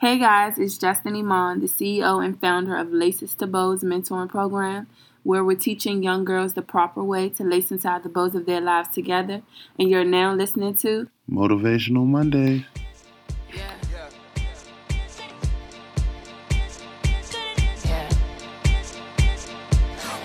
[0.00, 4.86] Hey guys, it's Justyn Iman, the CEO and founder of Laces to Bows Mentoring Program,
[5.24, 8.60] where we're teaching young girls the proper way to lace inside the bows of their
[8.60, 9.42] lives together.
[9.76, 12.64] And you're now listening to Motivational Monday.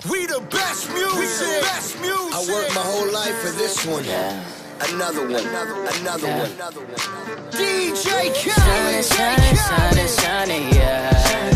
[0.07, 1.61] We the best music.
[1.63, 2.31] Best music.
[2.31, 4.62] I worked my whole life for this one.
[4.85, 5.45] Another one.
[6.01, 6.49] Another one.
[7.51, 9.05] DJ Shining, Khaled.
[9.05, 11.52] shining, shining, shining, yeah.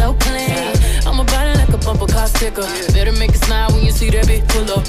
[0.00, 0.72] So clean.
[1.06, 2.66] I'm a body like a bumper car sticker.
[2.96, 4.84] Better make it smile when you see that bitch pull up.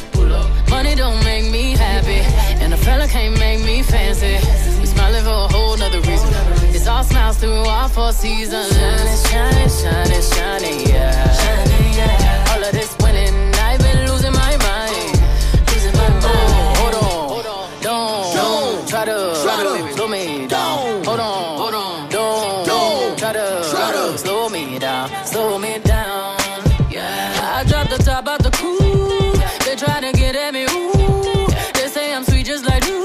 [0.70, 2.22] Money don't make me happy,
[2.64, 4.36] and a fella can't make me fancy.
[4.80, 6.32] We smiling for a whole nother reason.
[6.76, 8.72] It's all smiles through all four seasons.
[8.72, 12.50] Shining, shining, shining, shining, yeah.
[12.52, 13.36] All of this winning,
[13.68, 15.12] I've been losing my mind.
[15.72, 16.26] Losing my mind.
[16.28, 16.96] Oh, hold
[17.56, 19.81] on, don't, Don't try to, try to,
[25.52, 26.38] slow me down.
[26.90, 28.80] Yeah, I dropped the top out the coupe.
[29.66, 31.48] They try to get at me, ooh.
[31.76, 33.00] They say I'm sweet just like you.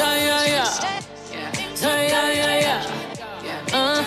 [0.00, 0.70] Yeah, yeah, yeah.
[1.80, 3.78] Say yeah, yeah, yeah.
[3.78, 4.02] Uh,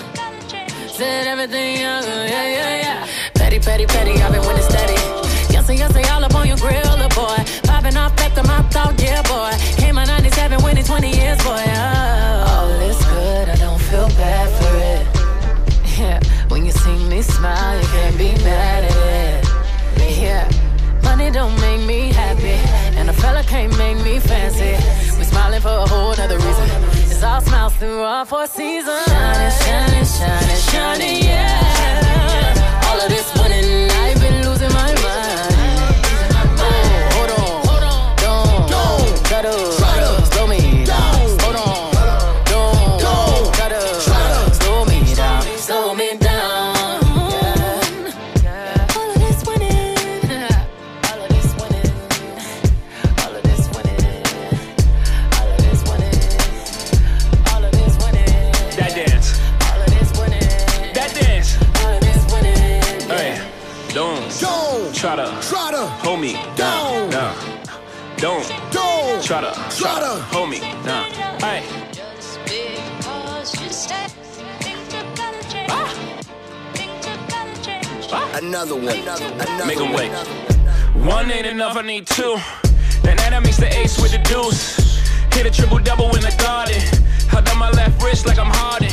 [0.98, 2.02] said everything, yeah,
[2.34, 3.08] yeah, yeah, yeah.
[3.36, 5.00] Petty, petty, petty, I've been winning steady.
[5.54, 7.40] Yes, yes, all up on your grill, boy.
[7.64, 9.54] Popping off the mouth talk, yeah, boy.
[9.82, 11.77] Came out 97, winning 20 years, boy.
[23.48, 24.76] Can't make me fancy.
[25.18, 26.70] We smiling for a whole nother reason.
[27.10, 29.06] It's all smiles through all four seasons.
[29.08, 30.37] Shining, shining, shining,
[78.12, 78.88] Another one.
[78.88, 79.94] Another Make 'em one.
[79.94, 80.12] wait.
[81.06, 81.76] one ain't enough.
[81.76, 82.38] I need two.
[83.04, 84.78] Then that makes the ace with the deuce.
[85.34, 86.80] Hit a triple double in the garden.
[87.30, 88.92] Held on my left wrist like I'm Harden.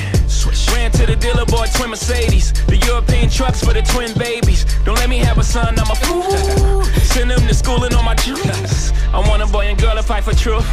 [0.75, 2.53] Ran to the dealer, bought twin Mercedes.
[2.67, 4.65] The European trucks for the twin babies.
[4.85, 6.83] Don't let me have a son, I'm a fool.
[7.15, 8.93] Send them to school and on my juice.
[9.13, 10.67] I want a boy and girl to fight for truth.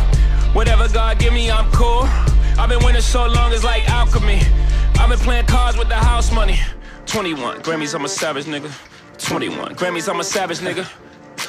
[0.54, 2.04] Whatever God give me, I'm cool.
[2.58, 4.42] I've been winning so long, it's like alchemy.
[5.00, 6.60] I've been playing cards with the house money.
[7.12, 8.72] 21 Grammys, I'm a savage nigga.
[9.18, 10.90] 21 Grammys, I'm a savage nigga.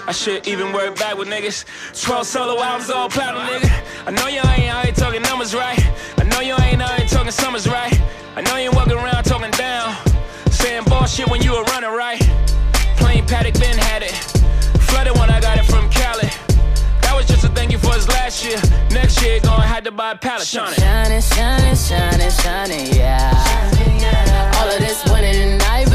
[0.08, 1.64] I should even work back with niggas.
[2.04, 3.84] 12 solo albums, all platinum, nigga.
[4.04, 5.78] I know you ain't out here talking numbers right.
[6.18, 7.94] I know you ain't out here talking summers right.
[8.34, 9.94] I know you ain't walking around talking down.
[10.50, 12.20] Saying bullshit when you were running right.
[12.96, 14.14] Plain Paddock Ben had it.
[14.90, 16.26] Flooded when I got it from Cali.
[17.02, 18.58] That was just a thank you for his last year.
[18.90, 20.44] Next year, gonna have to buy a pallet.
[20.44, 23.71] Shining, shining, shining, shining, yeah.
[24.62, 25.91] All of this winning, I've been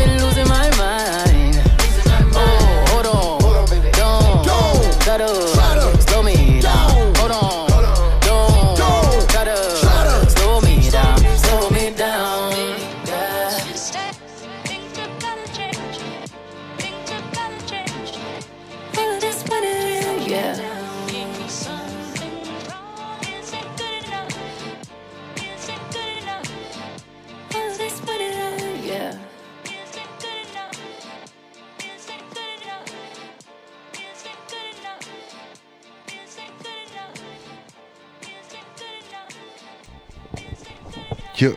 [41.37, 41.55] Yep.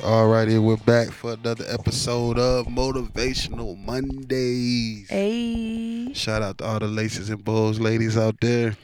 [0.00, 5.08] Alrighty, we're back for another episode of Motivational Mondays.
[5.08, 6.12] Hey.
[6.12, 8.76] Shout out to all the laces and bows ladies out there.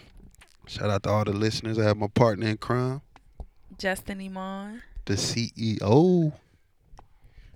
[0.66, 1.78] Shout out to all the listeners.
[1.78, 3.02] I have my partner in crime,
[3.76, 4.82] Justyn Iman.
[5.04, 6.32] the CEO.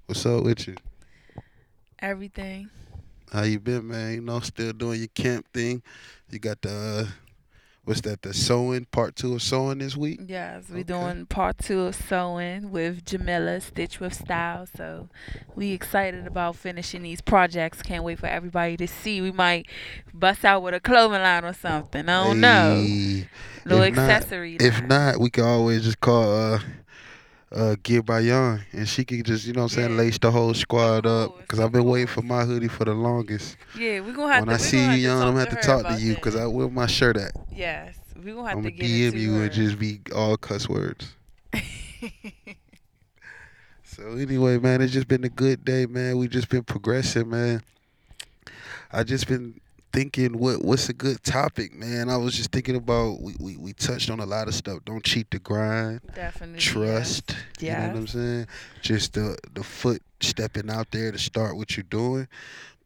[0.04, 0.76] What's up with you?
[2.00, 2.68] Everything.
[3.32, 4.12] How you been, man?
[4.12, 5.82] You know, still doing your camp thing.
[6.30, 7.12] You got the uh,
[7.88, 8.22] what's that?
[8.22, 10.20] The sewing part two of sewing this week.
[10.26, 10.92] Yes, we Okay.
[10.92, 14.66] doing part two of sewing with Jamila Stitch with Style.
[14.76, 15.08] So
[15.56, 17.82] we excited about finishing these projects.
[17.82, 19.20] Can't wait for everybody to see.
[19.20, 19.66] We might
[20.14, 22.08] bust out with a clothing line or something.
[22.08, 22.74] I don't know.
[22.86, 23.28] Hey,
[23.64, 24.56] Little if not- accessory.
[24.60, 26.60] If not, we can always just call uh
[27.50, 29.96] uh Gear by young and she can just you know what I'm saying Yeah.
[29.96, 33.56] lace the whole squad up because I've been waiting for my hoodie for the longest.
[33.78, 34.62] yeah, we gonna have when to.
[34.62, 36.86] I see you, young, I'm gonna have to talk to you because I where my
[36.86, 37.32] shirt at.
[37.54, 39.44] Yes, we gonna have I'm to gonna get DM you her.
[39.44, 41.14] and just be all cuss words.
[43.82, 46.18] So anyway, man, it's just been a good day, man.
[46.18, 47.62] We just been progressing, man.
[48.92, 49.60] I just been
[49.92, 52.08] thinking what what's a good topic, man.
[52.08, 54.84] I was just thinking about we, we, we touched on a lot of stuff.
[54.84, 56.00] Don't cheat the grind.
[56.14, 56.58] Definitely.
[56.58, 57.34] Trust.
[57.60, 58.46] You know what I'm saying?
[58.82, 62.28] Just the the foot stepping out there to start what you're doing.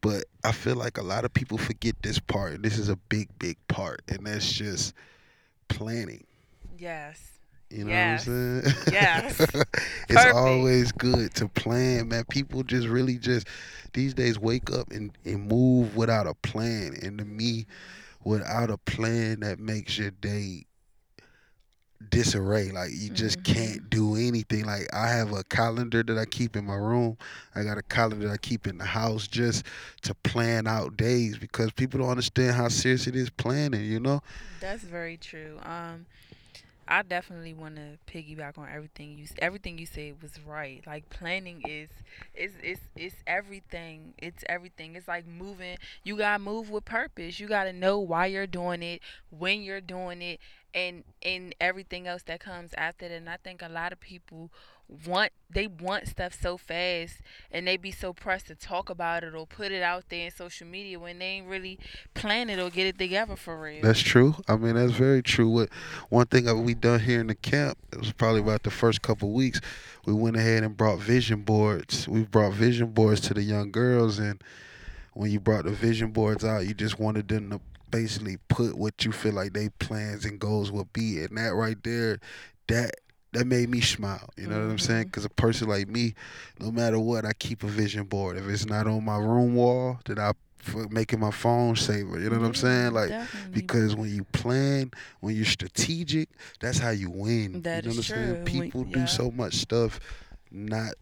[0.01, 2.97] But I feel like a lot of people forget this part, and this is a
[2.97, 4.93] big, big part, and that's just
[5.69, 6.25] planning.
[6.77, 7.32] Yes.
[7.73, 8.25] You know Yes.
[8.25, 8.73] what I'm saying?
[8.85, 9.63] Yes.
[10.09, 10.27] it's Perfect.
[10.27, 12.25] always good to plan, man.
[12.25, 13.47] People just really just
[13.93, 16.95] these days wake up and, and move without a plan.
[17.01, 17.65] And to me,
[18.23, 20.65] without a plan that makes your day
[22.09, 22.71] disarray.
[22.71, 23.43] Like you just Mm-hmm.
[23.43, 24.65] can't do anything.
[24.65, 27.17] Like I have a calendar that I keep in my room.
[27.55, 29.65] I got a calendar that I keep in the house just
[30.03, 34.21] to plan out days because people don't understand how serious it is planning, you know?
[34.59, 35.59] That's very true.
[35.63, 36.05] Um,
[36.87, 40.83] I definitely want to piggyback on everything you everything you said was right.
[40.85, 41.89] Like planning is
[42.33, 44.13] is is it's everything.
[44.17, 44.95] It's everything.
[44.95, 45.77] It's like moving.
[46.03, 47.39] You gotta move with purpose.
[47.39, 50.39] You gotta know why you're doing it, when you're doing it,
[50.73, 53.15] and and everything else that comes after that.
[53.15, 54.51] And I think a lot of people
[55.07, 57.19] want they want stuff so fast
[57.51, 60.31] and they be so pressed to talk about it or put it out there in
[60.31, 61.79] social media when they ain't really
[62.13, 63.81] plan it or get it together for real.
[63.81, 64.35] That's true.
[64.47, 65.49] I mean, that's very true.
[65.49, 65.69] What
[66.09, 69.01] one thing that we done here in the camp, it was probably about the first
[69.01, 69.61] couple weeks,
[70.05, 72.07] we went ahead and brought vision boards.
[72.07, 74.43] We brought vision boards to the young girls, and
[75.13, 79.05] when you brought the vision boards out, you just wanted them to basically put what
[79.05, 82.19] you feel like they plans and goals will be, and that right there,
[82.67, 82.95] that
[83.33, 84.29] that made me smile.
[84.37, 85.01] You know what I'm saying?
[85.01, 85.07] Mm-hmm.
[85.07, 86.13] Because a person like me,
[86.59, 88.37] no matter what, I keep a vision board.
[88.37, 90.31] If it's not on my room wall, then I
[90.65, 92.19] it my phone saver.
[92.19, 92.93] You know what I'm saying?
[92.93, 93.61] Like Definitely.
[93.61, 97.61] because when you plan, when you're strategic, that's how you win.
[97.63, 98.45] That you know is what I'm saying?
[98.45, 98.53] true.
[98.53, 99.05] When- People do yeah.
[99.05, 99.99] so much stuff
[100.51, 100.93] not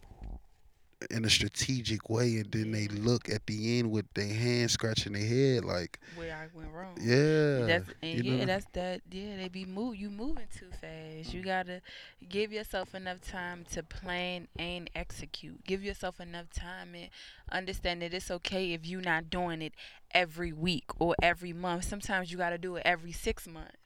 [1.09, 5.13] in a strategic way, and then they look at the end with their hands scratching
[5.13, 6.99] their head, like, where I went wrong.
[6.99, 8.45] yeah, That's and yeah, know?
[8.45, 9.01] that's that.
[9.11, 9.95] Yeah, they be move.
[9.95, 11.33] You moving too fast.
[11.33, 11.81] You gotta
[12.27, 15.63] give yourself enough time to plan and execute.
[15.65, 17.09] Give yourself enough time and
[17.51, 19.73] understand that it's okay if you're not doing it
[20.13, 21.85] every week or every month.
[21.85, 23.77] Sometimes you gotta do it every six months.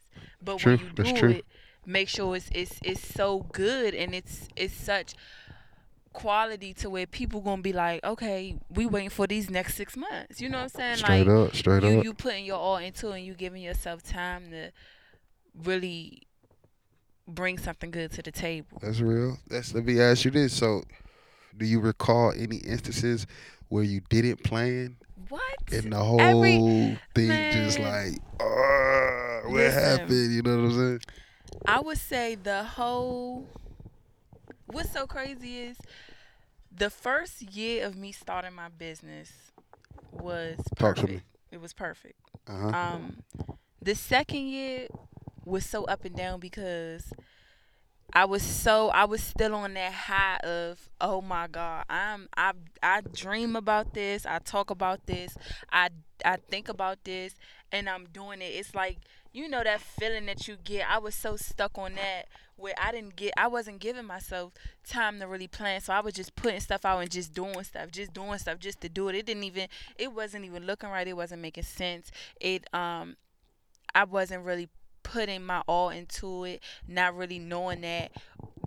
[0.42, 1.30] But True, when you that's do true.
[1.30, 1.46] it,
[1.86, 5.14] make sure it's it's it's so good and it's it's such
[6.16, 10.42] quality to where people gonna be like, okay, we waiting for these next six months.
[10.42, 10.96] You know what I'm saying?
[10.98, 12.04] straight like, up, straight you up.
[12.06, 14.72] you putting your all into it and you giving yourself time to
[15.64, 16.24] really
[17.28, 18.78] bring something good to the table.
[18.82, 19.38] That's real.
[19.48, 20.54] That's let me ask you this.
[20.54, 20.84] So,
[21.58, 23.28] do you recall any instances
[23.70, 24.98] where you didn't plan
[25.30, 25.42] What?
[25.72, 29.84] and the whole Every- thing just like, uh, what Listen.
[29.84, 30.34] happened?
[30.34, 31.00] You know what I'm saying?
[31.68, 33.48] I would say the whole
[34.68, 35.78] what's so crazy is
[36.76, 39.32] the first year of me starting my business
[40.12, 41.24] was perfect.
[41.52, 42.20] It was perfect.
[42.48, 42.78] Uh huh.
[42.78, 43.24] Um,
[43.82, 44.88] the second year
[45.46, 47.14] was so up and down because
[48.14, 52.54] I was so I was still on that high of oh my god I'm I
[52.82, 55.36] I dream about this I talk about this
[55.72, 55.90] I
[56.24, 57.36] I think about this
[57.72, 59.00] and I'm doing it it's like
[59.34, 62.92] you know that feeling that you get I was so stuck on that where I
[62.92, 64.54] didn't get I wasn't giving myself
[64.88, 67.92] time to really plan so I was just putting stuff out and just doing stuff
[67.92, 71.08] just doing stuff just to do it it didn't even it wasn't even looking right
[71.08, 73.16] it wasn't making sense it um
[73.94, 74.70] I wasn't really
[75.04, 78.12] putting my all into it, not really knowing that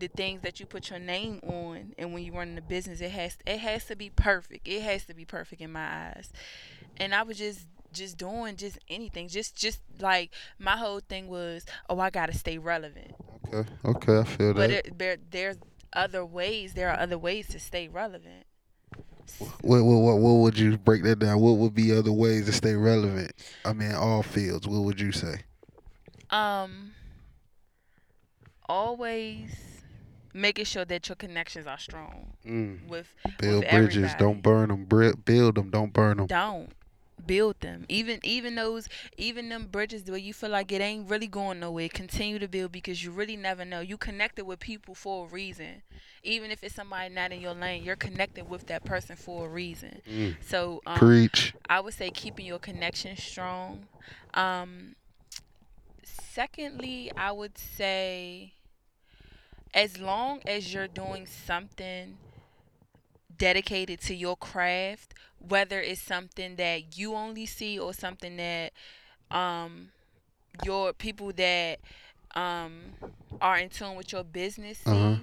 [0.00, 3.11] the things that you put your name on and when you run the business it
[3.11, 4.66] has it has to be perfect.
[4.66, 6.33] It has to be perfect in my eyes.
[6.97, 9.28] And I was just just doing just anything.
[9.28, 13.14] Just just like my whole thing was, oh I gotta stay relevant.
[13.52, 13.69] Okay.
[13.85, 14.19] Okay.
[14.19, 14.87] I feel But that.
[14.87, 15.57] it, there there's
[15.93, 16.75] other ways.
[16.75, 18.45] There are other ways to stay relevant.
[19.61, 21.40] What, what what what would you break that down?
[21.40, 23.33] What would be other ways to stay relevant?
[23.64, 24.67] I mean, all fields.
[24.67, 25.40] What would you say?
[26.31, 26.93] Um
[28.69, 29.50] always
[30.35, 32.87] making sure that your connections are strong Mm.
[32.88, 34.19] with Build with bridges, everybody.
[34.25, 34.85] don't burn them.
[35.25, 36.26] Build them, don't burn them.
[36.26, 36.71] don't
[37.28, 41.28] build them even even those even them bridges where you feel like it ain't really
[41.28, 45.26] going nowhere continue to build because you really never know you connected with people for
[45.26, 45.82] a reason
[46.25, 49.50] even if it's somebody not in your lane you're connected with that person for a
[49.50, 50.37] reason Mm.
[50.42, 51.54] so um, Preach.
[51.68, 53.88] I would say keeping your connection strong.
[54.35, 54.97] Um,
[56.04, 58.54] secondly, I would say
[59.75, 62.18] as long as you're doing something
[63.38, 68.73] dedicated to your craft, whether it's something that you only see or something that
[69.30, 69.90] um
[70.64, 71.78] your people that
[72.35, 72.73] um
[73.40, 75.16] are in tune with your business see, Uh-huh.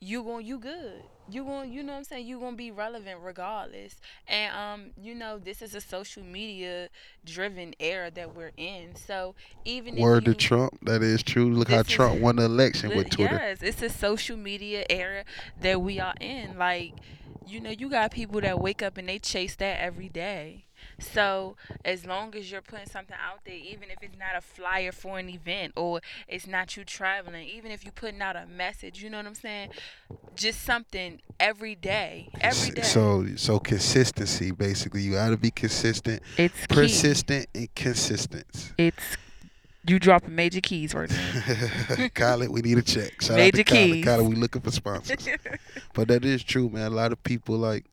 [0.00, 1.02] you gon' you good.
[1.30, 2.26] You gon' you know what I'm saying?
[2.26, 3.96] You gonna be relevant regardless.
[4.26, 6.88] And um, you know, this is a social media
[7.24, 8.94] driven era that we're in.
[8.96, 9.34] So
[9.64, 10.78] even Word if you to Trump.
[10.82, 11.52] That is true.
[11.52, 13.34] Look how is- Trump won the election with Twitter.
[13.34, 15.24] Yes, it's a social media era
[15.60, 16.58] that we are in.
[16.58, 16.94] Like,
[17.46, 20.64] you know, you got people that wake up and they chase that every day.
[20.98, 24.92] So as long as you're putting something out there, even if it's not a flyer
[24.92, 29.02] for an event or it's not you traveling, even if you're putting out a message,
[29.02, 29.70] you know what I'm saying?
[30.36, 32.28] Just something every day.
[32.40, 32.82] Every day.
[32.82, 35.02] So so consistency basically.
[35.02, 36.74] You gotta be consistent, it's key.
[36.74, 38.72] persistent, and consistent.
[38.78, 39.16] It's
[39.86, 42.08] you dropping major keys right now.
[42.14, 43.20] Khaled, we need a check.
[43.22, 43.92] Shout Major out to Khaled.
[43.94, 44.04] keys.
[44.04, 45.26] Khaled, we looking for sponsors.
[45.94, 46.92] but that is true, man.
[46.92, 47.86] A lot of people like,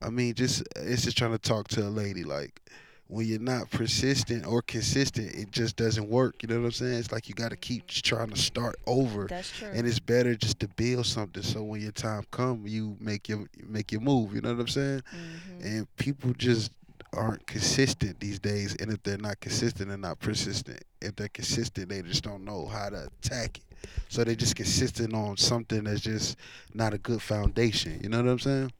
[0.00, 2.24] I mean, just it's just trying to talk to a lady.
[2.24, 2.60] Like,
[3.08, 6.42] when you're not persistent or consistent, it just doesn't work.
[6.42, 6.98] You know what I'm saying?
[6.98, 9.26] It's like you got to keep trying to start over.
[9.26, 9.68] That's true.
[9.72, 13.46] and it's better just to build something so when your time come, you make your
[13.66, 14.34] make your move.
[14.34, 15.02] You know what I'm saying?
[15.12, 15.64] Mhm.
[15.64, 16.70] And people just
[17.14, 18.76] aren't consistent these days.
[18.78, 20.82] And if they're not consistent, they're not persistent.
[21.00, 23.64] If they're consistent, they just don't know how to attack it.
[24.10, 26.36] So they just consistent on something that's just
[26.74, 28.00] not a good foundation.
[28.02, 28.72] You know what I'm saying?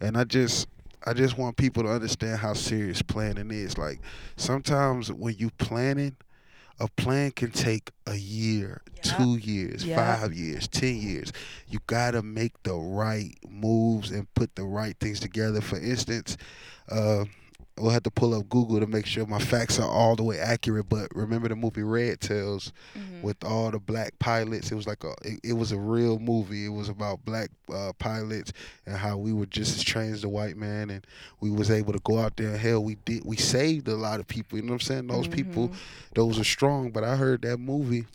[0.00, 0.68] And I just
[1.04, 3.78] I just want people to understand how serious planning is.
[3.78, 4.00] Like
[4.36, 6.16] sometimes when you planning,
[6.78, 9.16] a plan can take a year, Yeah.
[9.16, 9.96] two years, Yeah.
[10.18, 11.32] five years, ten years.
[11.68, 15.60] You gotta make the right moves and put the right things together.
[15.60, 16.36] For instance,
[16.90, 17.24] uh,
[17.78, 20.38] we'll have to pull up Google to make sure my facts are all the way
[20.38, 20.88] accurate.
[20.88, 23.22] But remember the movie Red Tails Mhm.
[23.22, 24.72] with all the black pilots?
[24.72, 26.64] It was like a it, it was a real movie.
[26.66, 28.52] It was about black uh, pilots
[28.86, 31.06] and how we were just as trained as the white man, and
[31.40, 32.48] we was able to go out there.
[32.52, 33.24] and Hell, we did.
[33.24, 34.58] We saved a lot of people.
[34.58, 35.06] You know what I'm saying?
[35.08, 35.74] Those people, Mhm.
[36.14, 36.90] those are strong.
[36.90, 38.06] But I heard that movie.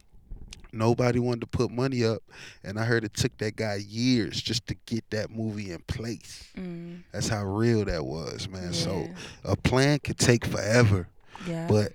[0.73, 2.21] Nobody wanted to put money up,
[2.63, 6.47] and I heard it took that guy years just to get that movie in place.
[6.57, 8.73] Mm, That's how real that was, man.
[8.73, 9.07] So
[9.43, 11.07] a plan could take forever,
[11.47, 11.67] yeah.
[11.67, 11.93] but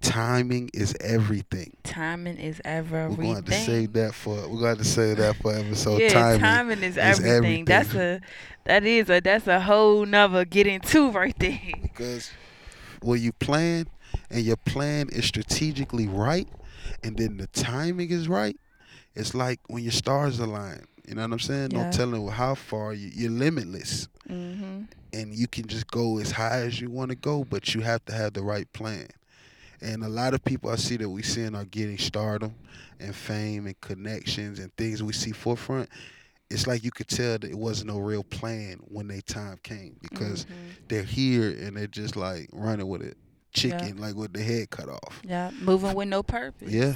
[0.00, 1.76] timing is everything.
[1.82, 3.16] timing is everything.
[3.16, 3.32] We're everything.
[3.32, 6.00] going to save that for we're going to save that for episode.
[6.00, 7.32] yeah, timing, timing, is, is everything.
[7.32, 7.64] everything.
[7.64, 8.20] That's a
[8.64, 11.60] that is a that's a whole nother get into right there.
[11.82, 12.30] because
[13.02, 13.86] when you plan
[14.30, 16.48] and your plan is strategically right,
[17.02, 18.56] and then the timing is right,
[19.14, 20.84] it's like when your stars align.
[21.08, 21.70] You know what I'm saying?
[21.70, 21.84] Yeah.
[21.84, 24.82] No telling how far you, you're limitless, Mm-hmm.
[25.12, 28.04] and you can just go as high as you want to go, but you have
[28.06, 29.06] to have the right plan.
[29.80, 32.54] And a lot of people I see that we seeing are getting stardom
[32.98, 35.88] and fame and connections and things we see forefront.
[36.50, 39.96] It's like you could tell that it wasn't no real plan when they time came
[40.00, 40.54] because Mm-hmm.
[40.88, 43.16] they're here and they're just like running with it,
[43.56, 45.20] chicken like with the head cut off.
[45.24, 46.70] Yeah, moving with no purpose.
[46.70, 46.94] Yeah,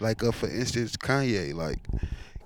[0.00, 1.54] like uh, for instance, Kanye.
[1.54, 1.78] Like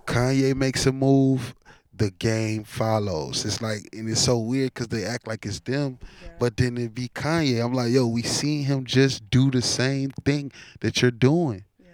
[0.07, 1.55] Kanye makes a move,
[1.95, 3.45] the game follows.
[3.45, 5.99] It's like and it's so weird because they act like it's them,
[6.39, 7.65] but then it be Kanye.
[7.65, 11.65] I'm like, yo, we seen him just do the same thing that you're doing.
[11.79, 11.87] Yeah.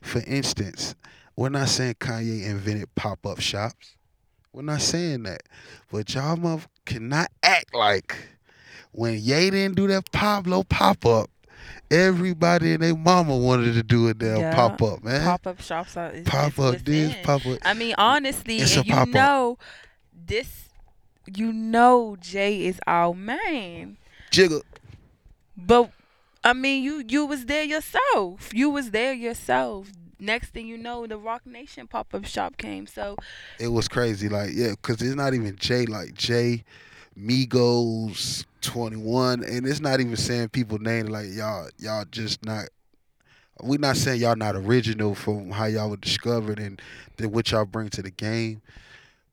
[0.00, 0.94] For instance,
[1.36, 3.96] we're not saying Kanye invented pop up shops.
[4.52, 5.42] We're not saying that.
[5.92, 8.16] But y'all mother cannot act like
[8.92, 11.30] when Ye didn't do that Pablo pop up,
[11.90, 14.54] everybody and their mama wanted to do a damn Yeah.
[14.54, 15.22] pop up, man.
[15.24, 17.22] Pop up shops are Pop is up what's this, in.
[17.24, 17.58] pop up.
[17.62, 19.08] I mean, honestly, It's and a you pop-up.
[19.08, 19.58] know,
[20.26, 20.68] this,
[21.34, 23.96] you know, Jay is our man.
[24.30, 24.62] Jiggle.
[25.56, 25.90] But
[26.42, 28.50] I mean, you you was there yourself.
[28.54, 29.88] You was there yourself.
[30.18, 32.86] Next thing you know, the Roc Nation pop up shop came.
[32.86, 33.16] So
[33.58, 34.28] It was crazy.
[34.28, 36.64] Like, yeah, because it's not even Jay, like Jay,
[37.18, 39.44] Migos, 21.
[39.44, 42.66] And it's not even saying people name like y'all, y'all just not.
[43.62, 46.80] We're not saying y'all not original from how y'all were discovered and
[47.18, 48.62] the, what y'all bring to the game,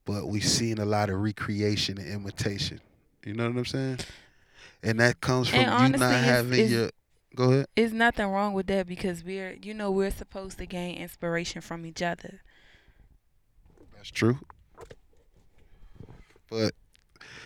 [0.03, 2.81] but we seen a lot of recreation and imitation.
[3.25, 3.99] You know what I'm saying?
[4.83, 6.89] And that comes from And you honestly, not having it's- your.
[7.35, 7.67] Go ahead.
[7.75, 11.85] It's nothing wrong with that because we're, you know, we're supposed to gain inspiration from
[11.85, 12.41] each other.
[13.95, 14.39] That's true.
[16.49, 16.73] But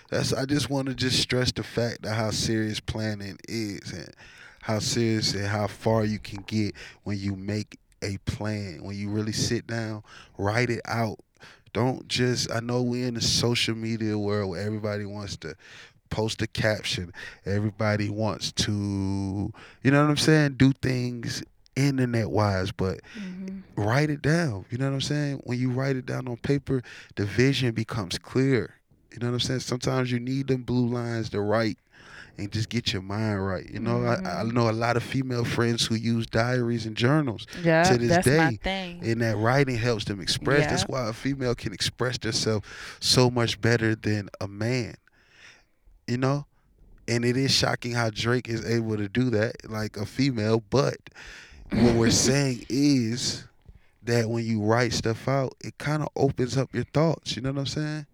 [0.10, 4.14] that's I just want to just stress the fact that how serious planning is and
[4.62, 8.84] how serious and how far you can get when you make a plan.
[8.84, 10.04] When you really sit down,
[10.38, 11.20] write it out.
[11.74, 15.56] Don't just I know we're in the social media world where everybody wants to
[16.10, 17.14] post a caption.
[17.46, 19.52] Everybody wants to
[19.84, 21.44] you know what I'm saying, do things
[21.76, 23.82] internet wise, but mm-hmm.
[23.82, 24.66] write it down.
[24.70, 25.42] You know what I'm saying?
[25.44, 26.84] When you write it down on paper,
[27.16, 28.76] the vision becomes clear.
[29.12, 29.60] You know what I'm saying?
[29.62, 31.78] Sometimes you need them blue lines to write
[32.38, 33.70] and just get your mind right.
[33.70, 34.52] You know, I, I mm-hmm.
[34.52, 37.46] know a lot of female friends who use diaries and journals
[37.86, 38.60] to this that's day.
[39.04, 40.70] And that writing helps them express.
[40.70, 42.68] That's why a female can express themselves
[43.00, 44.96] so much better than a man.
[46.08, 46.46] You know?
[47.08, 50.64] And it is shocking how Drake is able to do that, like a female.
[50.70, 50.98] But
[51.72, 53.46] what we're saying is
[54.04, 57.36] that when you write stuff out, it kind of opens up your thoughts.
[57.36, 58.06] You know what I'm saying?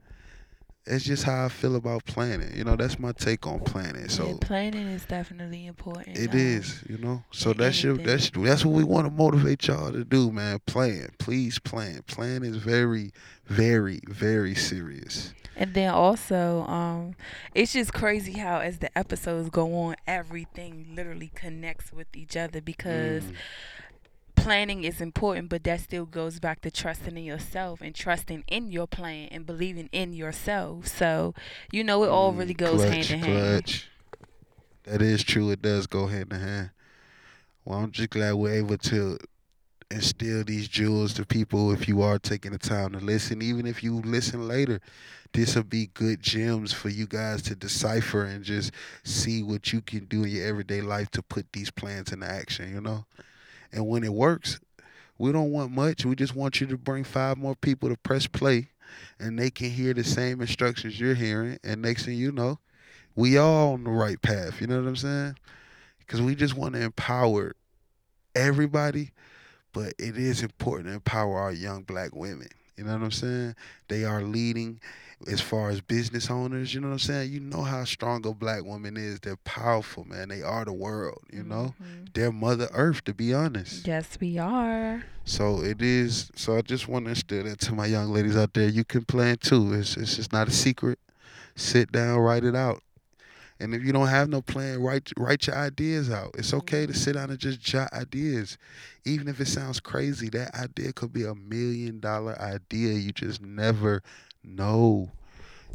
[0.88, 2.56] It's just how I feel about planning.
[2.56, 4.08] You know, that's my take on planning.
[4.10, 6.18] So yeah, planning is definitely important.
[6.18, 7.24] it um, is, you know.
[7.32, 10.60] So that's your that's that's what we want to motivate y'all to do, man.
[10.66, 12.04] Plan, please plan.
[12.08, 13.12] Plan is very,
[13.46, 15.34] very, very serious.
[15.58, 17.16] And then also, um,
[17.56, 22.62] it's just crazy how as the episodes go on, everything literally connects with each other
[22.62, 23.36] because Mm.
[24.48, 28.72] Planning is important, but that still goes back to trusting in yourself and trusting in
[28.72, 30.88] your plan and believing in yourself.
[30.88, 31.34] So,
[31.70, 33.84] you know, it all mm, really goes clutch, hand in hand.
[34.86, 35.50] That is true.
[35.50, 36.70] It does go hand in hand.
[37.66, 39.18] Well, I'm just glad we're able to
[39.92, 43.42] instill these jewels to people if you are taking the time to listen.
[43.42, 44.80] Even if you listen later,
[45.34, 48.72] this will be good gems for you guys to decipher and just
[49.04, 52.74] see what you can do in your everyday life to put these plans into action,
[52.74, 53.04] you know?
[53.72, 54.60] And when it works,
[55.18, 56.06] we don't want much.
[56.06, 58.70] We just want you to bring five more people to press play
[59.20, 61.60] and they can hear the same instructions you're hearing.
[61.64, 62.60] And next thing you know,
[63.16, 64.62] we all on the right path.
[64.62, 65.38] You know what I'm saying?
[66.00, 67.56] Because we just want to empower
[68.36, 69.12] everybody,
[69.74, 72.50] but it is important to empower our young black women.
[72.78, 73.56] You know what I'm saying?
[73.88, 74.80] They are leading
[75.26, 76.74] as far as business owners.
[76.74, 77.32] You know what I'm saying?
[77.32, 79.20] You know how strong a black woman is.
[79.20, 80.30] They're powerful, man.
[80.30, 81.24] They are the world.
[81.32, 82.06] You know, mm-hmm.
[82.14, 83.88] they're Mother Earth, to be honest.
[83.88, 85.04] Yes, we are.
[85.26, 86.32] So it is.
[86.36, 88.70] So I just want to instill that to my young ladies out there.
[88.70, 89.74] You can plan too.
[89.74, 91.00] It's it's just not a secret.
[91.56, 92.84] Sit down, write it out.
[93.60, 96.36] And if you don't have no plan, write write your ideas out.
[96.38, 97.02] It's okay to mm-hmm.
[97.02, 98.58] sit down and just jot ideas,
[99.04, 100.30] even if it sounds crazy.
[100.30, 102.94] That idea could be a million dollar idea.
[102.94, 104.04] You just never
[104.44, 105.12] know.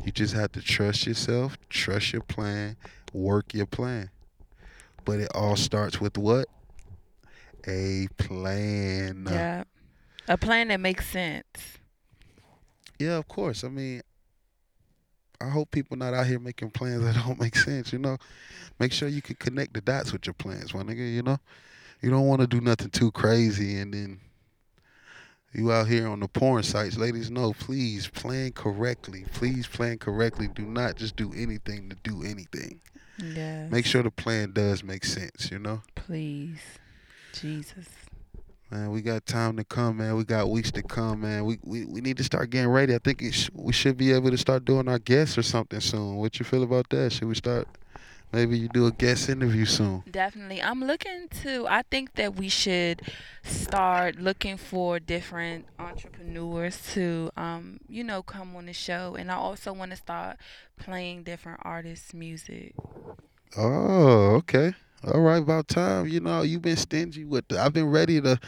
[0.05, 2.77] You just have to trust yourself, trust your plan,
[3.12, 4.11] work your plan.
[5.05, 6.48] But it all starts with what?
[7.66, 9.27] A plan.
[9.31, 9.64] Yeah.
[10.29, 11.79] A plan that makes sense.
[12.98, 13.64] Yeah, of course.
[13.64, 14.03] I mean,
[15.40, 17.92] I hope people not out here making plans that don't make sense.
[17.92, 18.16] You know,
[18.79, 21.12] make sure you can connect the dots with your plans, my nigga.
[21.12, 21.38] You know,
[22.01, 24.20] you don't want to do nothing too crazy and then
[25.53, 26.97] you out here on the porn sites.
[26.97, 29.25] Ladies, no, please plan correctly.
[29.33, 30.49] Please plan correctly.
[30.49, 32.81] Do not just do anything to do anything.
[33.19, 33.69] Yeah.
[33.69, 35.51] Make sure the plan does make sense.
[35.51, 35.83] You know.
[35.95, 36.61] Please.
[37.33, 37.87] Jesus.
[38.71, 40.17] Man, we got time to come, man.
[40.17, 41.45] We got weeks to come, man.
[41.45, 42.95] We we, we need to start getting ready.
[42.95, 45.81] I think it sh- we should be able to start doing our guests or something
[45.81, 46.17] soon.
[46.17, 47.12] What you feel about that?
[47.12, 47.69] Should we start?
[48.33, 50.03] Maybe you do a guest interview soon.
[50.11, 50.62] Definitely.
[50.62, 53.03] I'm looking to I think that we should
[53.42, 59.16] start looking for different entrepreneurs to um, you know, come on the show.
[59.16, 60.38] And I also want to start
[60.79, 62.75] playing different artists' music.
[63.57, 64.75] Oh, okay.
[65.05, 66.07] All right, about time.
[66.07, 67.61] You know, you've been stingy with the.
[67.61, 68.38] I've been ready to,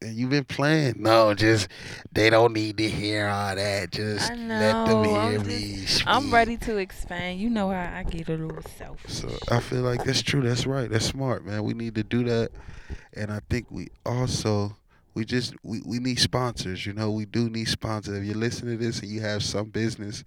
[0.00, 0.94] and you've been playing.
[0.98, 1.68] No, just
[2.12, 3.92] they don't need to hear all that.
[3.92, 5.86] Just let them hear I'm me.
[6.06, 7.40] I'm ready to expand.
[7.40, 9.12] You know how I get a little selfish.
[9.12, 10.42] So I feel like that's true.
[10.42, 10.90] That's right.
[10.90, 11.64] That's smart, man.
[11.64, 12.50] We need to do that,
[13.14, 14.76] and I think we also
[15.14, 16.84] we just we, we need sponsors.
[16.86, 18.18] You know, we do need sponsors.
[18.18, 20.24] If you listen to this and you have some business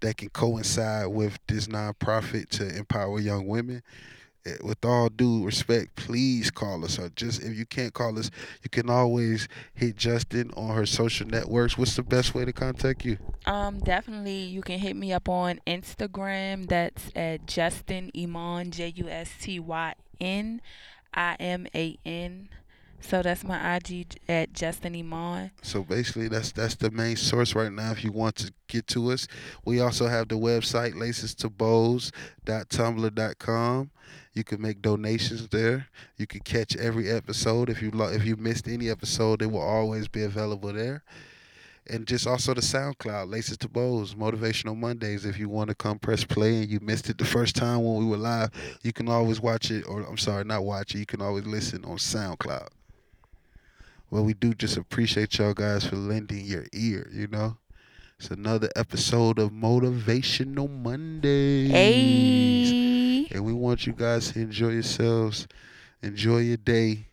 [0.00, 3.82] that can coincide with this nonprofit to empower young women.
[4.48, 6.98] Eh, With all due respect, please call us.
[6.98, 8.30] Or just if you can't call us,
[8.62, 11.76] you can always hit Justyn on her social networks.
[11.76, 13.18] What's the best way to contact you?
[13.46, 16.68] Um, definitely you can hit me up on Instagram.
[16.68, 20.60] That's at Justyn Iman J U S T Y N
[21.14, 22.48] I M A N.
[23.00, 25.50] So that's my IG at Justyn Iman.
[25.62, 27.92] So basically, that's that's the main source right now.
[27.92, 29.26] If you want to get to us,
[29.64, 33.90] we also have the website lacestobows.tumblr.com.
[34.34, 35.88] You can make donations there.
[36.16, 37.70] You can catch every episode.
[37.70, 41.02] If you lo- if you missed any episode, it will always be available there.
[41.90, 45.24] and just also the SoundCloud, Laces to Bows, Motivational Mondays.
[45.24, 47.96] If you want to come press play and you missed it the first time when
[47.96, 48.50] we were live,
[48.82, 50.98] you can always watch it, or I'm sorry, not watch it.
[50.98, 52.68] You can always listen on SoundCloud.
[54.10, 57.10] Well, we do just appreciate y'all guys for lending your ear.
[57.12, 57.58] You know,
[58.18, 61.70] it's another episode of Motivational Mondays.
[61.70, 63.26] Hey.
[63.30, 65.46] And we want you guys to enjoy yourselves,
[66.02, 67.08] enjoy your day.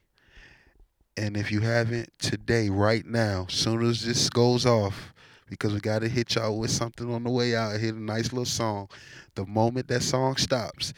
[1.17, 5.13] And if you haven't today, right now, soon as this goes off,
[5.49, 8.31] because we got to hit y'all with something on the way out, hit a nice
[8.31, 8.88] little song.
[9.36, 10.93] The moment that song stops,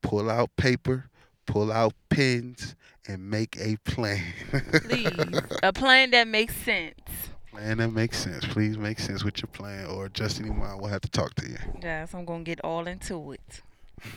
[0.00, 1.10] pull out paper,
[1.44, 2.76] pull out pens,
[3.08, 4.22] and make a plan.
[4.88, 5.08] Please.
[5.62, 6.94] A plan that makes sense.
[7.50, 8.44] plan that makes sense.
[8.46, 11.56] Please make sense with your plan, or Justyn Iman will have to talk to you.
[11.82, 13.62] Yes, I'm gonna get all into it.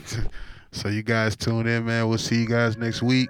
[0.75, 2.09] So you guys tune in, man.
[2.09, 3.29] We'll see you guys next week.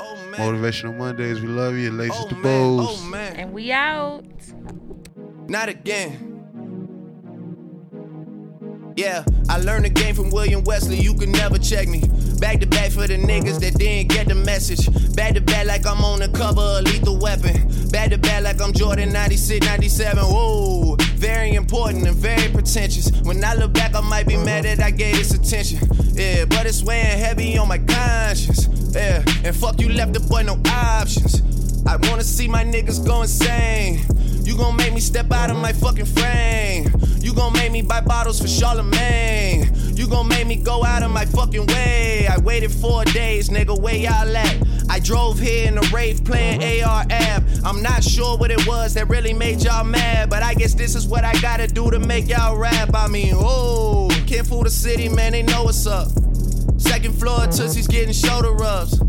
[0.00, 0.40] Oh man.
[0.40, 1.38] Motivational Mondays.
[1.38, 1.90] We love you.
[1.90, 2.42] Laces Oh to man.
[2.42, 2.86] bows.
[3.02, 3.14] Oh.
[3.14, 4.24] And we out.
[5.46, 6.33] Not again.
[8.96, 11.00] Yeah, I learned the game from William Wesley.
[11.00, 12.00] You can never check me.
[12.38, 14.86] Back to back for the niggas that didn't get the message.
[15.16, 17.88] Back to back like I'm on the cover of Lethal Weapon.
[17.88, 20.22] Back to back like I'm Jordan 96, 97.
[20.22, 23.10] Whoa, very important and very pretentious.
[23.22, 25.80] When I look back, I might be mad that I gave this attention.
[26.12, 28.68] Yeah, but it's weighing heavy on my conscience.
[28.94, 31.42] Yeah, and fuck you left the boy no options.
[31.84, 34.06] I wanna see my niggas go insane.
[34.44, 36.92] You gon' make me step out of my fucking frame.
[37.74, 39.68] Me buy bottles for Charlemagne.
[39.96, 42.28] You gon' make me go out of my fucking way.
[42.30, 44.62] I waited four days, nigga, where y'all at?
[44.88, 46.88] I drove here in a rave playing mm-hmm.
[46.88, 47.42] AR app.
[47.64, 50.94] I'm not sure what it was that really made y'all mad, but I guess this
[50.94, 52.90] is what I gotta do to make y'all rap.
[52.94, 56.06] I mean, oh, can't fool the city, man, they know what's up.
[56.76, 57.60] Second floor, mm-hmm.
[57.60, 59.00] Tootsie's getting shoulder rubs.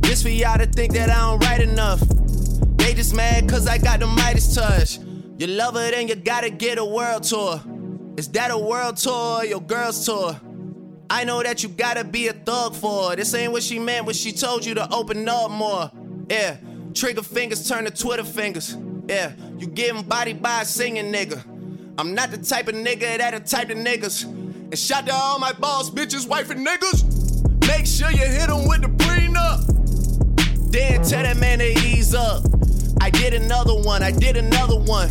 [0.00, 2.00] This for y'all to think that I don't write enough.
[2.78, 5.00] They just mad cause I got the Midas touch.
[5.36, 7.60] You love her, then you gotta get a world tour.
[8.16, 10.40] Is that a world tour or your girl's tour?
[11.10, 13.16] I know that you gotta be a thug for her.
[13.16, 15.90] This ain't what she meant when she told you to open up more.
[16.28, 16.56] Yeah,
[16.94, 18.76] trigger fingers turn to Twitter fingers.
[19.06, 21.44] Yeah, you getting body by a singing nigga.
[21.98, 24.24] I'm not the type of nigga that'll type of niggas.
[24.24, 27.68] And shout to all my boss bitches, wife and niggas.
[27.68, 30.72] Make sure you hit them with the prenup.
[30.72, 32.44] Then tell that man to ease up.
[33.00, 35.10] I did another one, I did another one.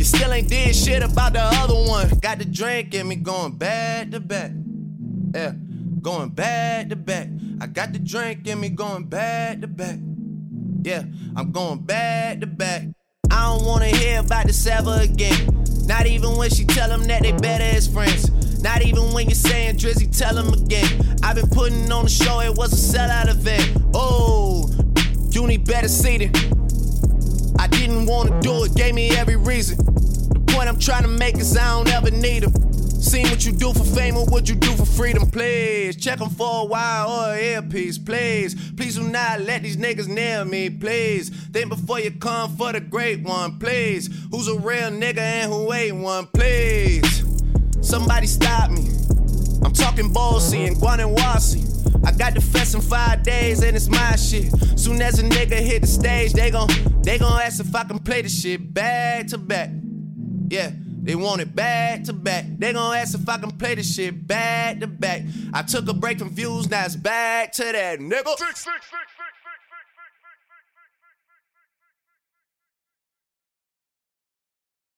[0.00, 2.08] You still ain't did shit about the other one.
[2.20, 4.50] Got the drink in me going back to back.
[5.34, 5.52] Yeah,
[6.00, 7.28] going back to back.
[7.60, 9.98] I got the drink in me going back to back.
[10.80, 11.02] Yeah,
[11.36, 12.84] I'm going back to back.
[13.30, 15.64] I don't wanna hear about this ever again.
[15.84, 18.30] Not even when she tell them that they better as friends.
[18.62, 21.18] Not even when you're saying Drizzy, tell them again.
[21.22, 23.84] I've been putting on the show, it was a sellout event.
[23.92, 24.66] Oh,
[25.30, 26.32] you need better seating.
[27.70, 29.78] Didn't wanna do it, gave me every reason.
[29.78, 32.70] The point I'm trying to make is I don't ever need them.
[33.00, 35.96] Seen what you do for fame or what you do for freedom, please.
[35.96, 38.54] Check them for a while oh, or an earpiece, please.
[38.72, 41.30] Please do not let these niggas near me, please.
[41.30, 44.10] Think before you come for the great one, please.
[44.30, 47.24] Who's a real nigga and who ain't one, please.
[47.80, 48.86] Somebody stop me.
[49.64, 51.69] I'm talking Bossy and Guanawasi.
[52.04, 54.52] I got the fest in five days and it's my shit.
[54.78, 56.68] Soon as a nigga hit the stage, they gon'
[57.02, 59.70] they gon' ask if I can play the shit back to back.
[60.48, 60.70] Yeah,
[61.02, 62.44] they want it back to back.
[62.58, 65.22] They gon' ask if I can play the shit back to back.
[65.52, 68.36] I took a break from views, now it's back to that nigga.